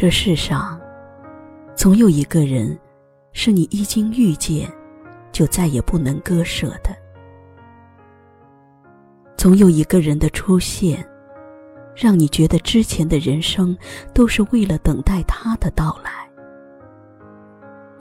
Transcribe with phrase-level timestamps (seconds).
[0.00, 0.80] 这世上，
[1.74, 2.78] 总有一个人，
[3.32, 4.72] 是你一经遇见，
[5.32, 6.92] 就再也不能割舍的；
[9.36, 11.04] 总有一个人的出现，
[11.96, 13.76] 让你觉得之前的人生
[14.14, 16.12] 都是为了等待他的到来；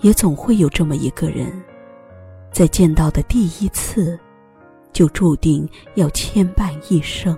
[0.01, 1.51] 也总会有这么一个人，
[2.51, 4.19] 在见到的第一次，
[4.93, 7.35] 就注定要牵绊一生。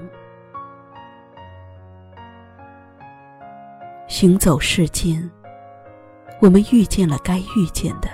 [4.19, 5.31] 行走世间，
[6.41, 8.09] 我们遇见了该遇见的，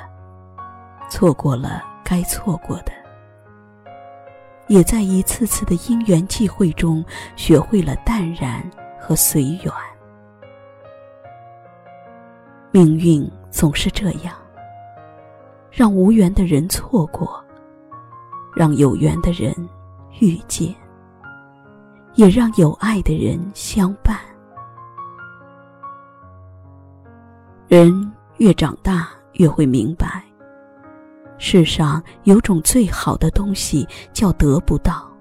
[1.09, 2.91] 错过了该错过的，
[4.67, 7.03] 也在一次次的因缘际会中，
[7.35, 8.61] 学会了淡然
[9.01, 9.73] 和随缘。
[12.69, 14.35] 命运总是这样，
[15.71, 17.43] 让无缘的人错过，
[18.55, 19.51] 让有缘的人
[20.19, 20.71] 遇见，
[22.13, 24.19] 也让有爱的人相伴。
[27.67, 30.23] 人越长大，越会明白，
[31.39, 35.11] 世上有种最好的东西叫得不到。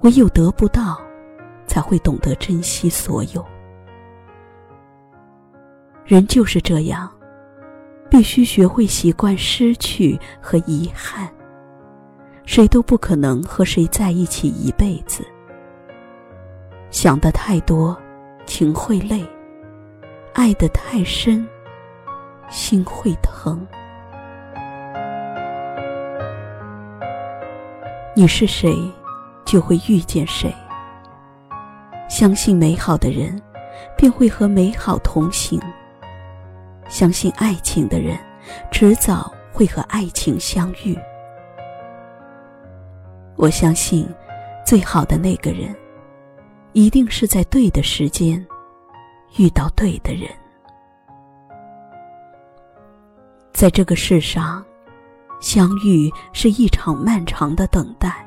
[0.00, 0.98] 唯有得不到，
[1.66, 3.44] 才会懂得珍惜所有。
[6.06, 7.12] 人就是这样，
[8.08, 11.30] 必须学会习惯失去和遗憾。
[12.46, 15.22] 谁都不可能和谁在一起一辈子。
[16.90, 17.94] 想的太多，
[18.46, 19.22] 情会累。
[20.34, 21.46] 爱得太深，
[22.48, 23.66] 心会疼。
[28.16, 28.74] 你是谁，
[29.44, 30.52] 就会遇见谁。
[32.08, 33.40] 相信美好的人，
[33.94, 35.60] 便会和美好同行；
[36.88, 38.18] 相信爱情的人，
[38.70, 40.98] 迟早会和爱情相遇。
[43.36, 44.08] 我相信，
[44.64, 45.76] 最好的那个人，
[46.72, 48.44] 一定是在对的时间。
[49.36, 50.28] 遇到对的人，
[53.52, 54.62] 在这个世上，
[55.40, 58.26] 相遇是一场漫长的等待。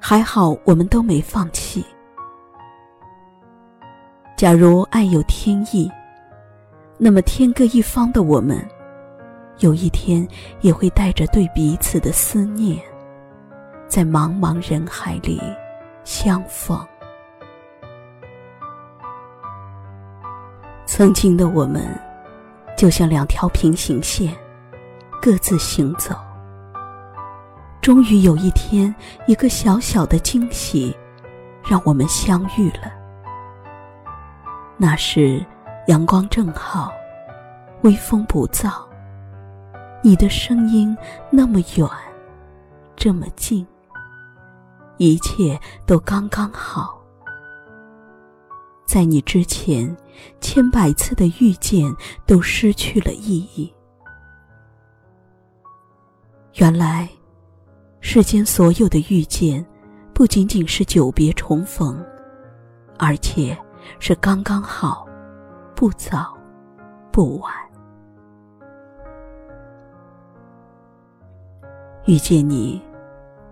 [0.00, 1.84] 还好我们都没放弃。
[4.36, 5.90] 假如爱有天意，
[6.96, 8.64] 那么天各一方的我们，
[9.58, 10.26] 有一天
[10.60, 12.80] 也会带着对彼此的思念，
[13.88, 15.40] 在茫茫人海里
[16.04, 16.78] 相逢。
[20.98, 21.80] 曾经的我们，
[22.76, 24.36] 就像两条平行线，
[25.22, 26.16] 各自行走。
[27.80, 28.92] 终于有一天，
[29.28, 30.92] 一个小小的惊喜，
[31.62, 32.90] 让我们相遇了。
[34.76, 35.46] 那时，
[35.86, 36.90] 阳光正好，
[37.82, 38.72] 微风不燥，
[40.02, 40.98] 你的声音
[41.30, 41.88] 那么远，
[42.96, 43.64] 这么近，
[44.96, 46.97] 一切都刚刚好。
[48.88, 49.94] 在你之前，
[50.40, 51.94] 千百次的遇见
[52.24, 53.70] 都失去了意义。
[56.54, 57.06] 原来，
[58.00, 59.64] 世间所有的遇见，
[60.14, 62.02] 不仅仅是久别重逢，
[62.98, 63.54] 而且
[64.00, 65.06] 是刚刚好，
[65.76, 66.34] 不早，
[67.12, 67.52] 不晚。
[72.06, 72.80] 遇见你，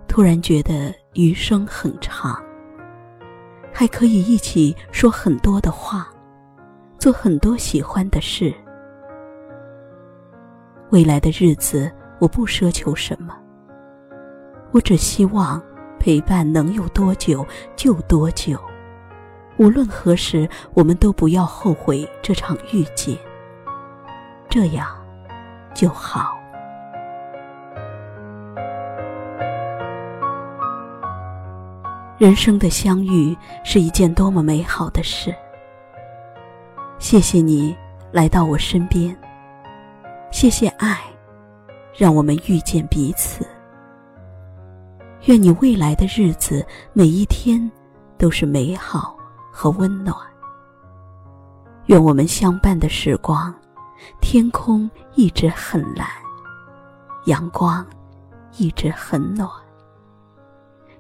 [0.08, 2.42] 突然觉得余生很长。
[3.78, 6.09] 还可以一起说很多的话，
[6.98, 8.50] 做很多喜欢的事。
[10.88, 13.37] 未来的日子，我不奢求什么，
[14.72, 15.62] 我只希望
[16.00, 18.59] 陪伴能有多久就多久。
[19.59, 23.14] 无论何时，我们都不要后悔这场遇见，
[24.48, 24.88] 这样
[25.75, 26.35] 就好。
[32.19, 35.34] 人生的相遇是一件多么美好的事！
[36.99, 37.76] 谢谢你
[38.11, 39.14] 来到我身边，
[40.32, 40.99] 谢谢爱，
[41.94, 43.46] 让我们遇见彼此。
[45.26, 47.70] 愿你未来的日子每一天
[48.17, 49.14] 都是美好
[49.52, 50.17] 和温暖。
[51.87, 53.55] 愿我们相伴的时光，
[54.23, 56.08] 天空一直很蓝，
[57.26, 57.87] 阳光
[58.56, 59.50] 一直很暖。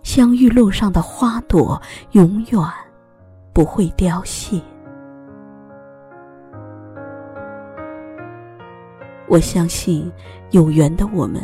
[0.06, 1.82] 相遇路上的花朵
[2.12, 2.62] 永远
[3.52, 4.62] 不会凋谢。
[9.26, 10.10] 我相信
[10.52, 11.42] 有缘的我们，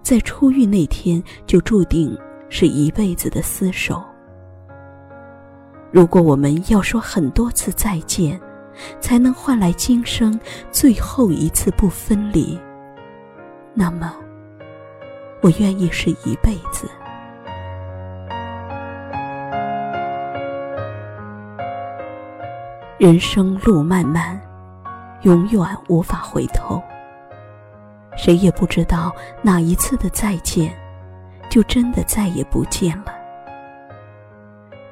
[0.00, 4.02] 在初遇那天就注定是一辈子的厮守。
[5.92, 8.40] 如果我们要说很多次再见，
[8.98, 10.40] 才能换来今生
[10.70, 12.58] 最后一次不分离，
[13.74, 14.16] 那么
[15.42, 16.88] 我愿意是一辈子。
[22.96, 24.40] 人生路漫漫，
[25.22, 26.80] 永远无法回头。
[28.16, 29.12] 谁也不知道
[29.42, 30.72] 哪一次的再见，
[31.50, 33.12] 就真的再也不见了。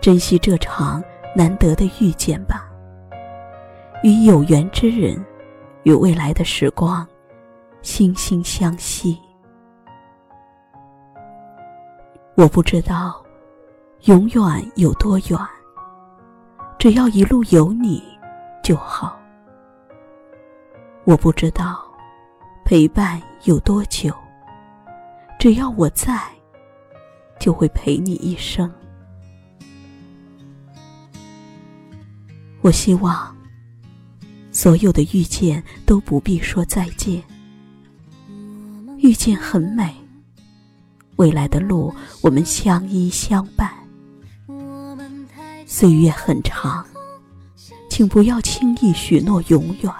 [0.00, 1.00] 珍惜这场
[1.36, 2.68] 难得的遇见吧，
[4.02, 5.24] 与有缘之人，
[5.84, 7.06] 与未来的时光，
[7.84, 9.16] 惺惺相惜。
[12.34, 13.22] 我不知道
[14.06, 15.38] 永远有多远，
[16.82, 18.02] 只要一路有你
[18.60, 19.16] 就好。
[21.04, 21.80] 我不知道
[22.64, 24.12] 陪伴有多久，
[25.38, 26.20] 只要我在，
[27.38, 28.68] 就会陪你一生。
[32.62, 33.32] 我希望
[34.50, 37.22] 所有的遇见都不必说再见，
[38.98, 39.94] 遇见很美。
[41.14, 43.72] 未来的路，我们相依相伴。
[45.74, 46.84] 岁月很长，
[47.88, 49.90] 请不要轻易许诺永远。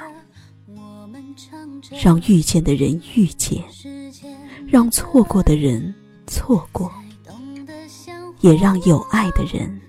[1.98, 3.64] 让遇见的人遇见，
[4.68, 5.94] 让错过的人
[6.26, 6.92] 错过，
[8.42, 9.80] 也让有爱的人。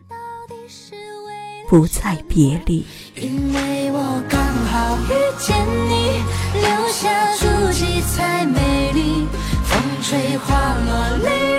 [1.67, 2.85] 不再别离，
[3.17, 6.23] 因为我刚好遇见你，
[6.61, 9.27] 留下足迹才美丽。
[9.65, 11.52] 风吹花落泪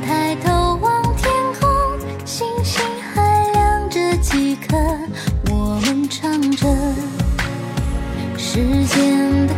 [0.00, 1.30] 抬头望天
[1.60, 1.68] 空，
[2.24, 2.82] 星星
[3.14, 4.76] 还亮着几颗。
[5.50, 6.66] 我们唱着
[8.36, 9.57] 时间的。